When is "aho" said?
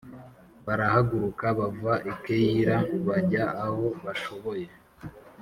3.65-3.85